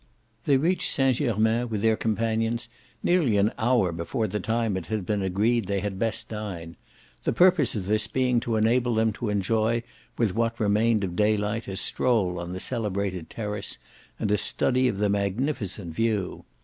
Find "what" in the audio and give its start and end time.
10.33-10.59